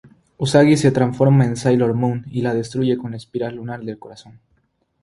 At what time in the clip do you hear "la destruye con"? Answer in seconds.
2.41-3.13